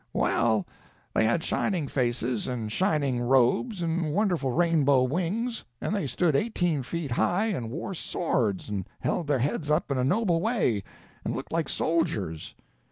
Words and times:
"Well, 0.13 0.65
they 1.13 1.25
had 1.25 1.43
shining 1.43 1.87
faces, 1.87 2.47
and 2.47 2.71
shining 2.71 3.21
robes, 3.21 3.83
and 3.83 4.11
wonderful 4.15 4.51
rainbow 4.51 5.03
wings, 5.03 5.63
and 5.79 5.93
they 5.93 6.07
stood 6.07 6.35
eighteen 6.35 6.81
feet 6.81 7.11
high, 7.11 7.49
and 7.49 7.69
wore 7.69 7.93
swords, 7.93 8.67
and 8.67 8.87
held 9.01 9.27
their 9.27 9.37
heads 9.37 9.69
up 9.69 9.91
in 9.91 9.99
a 9.99 10.03
noble 10.03 10.41
way, 10.41 10.83
and 11.23 11.35
looked 11.35 11.51
like 11.51 11.69
soldiers." 11.69 12.55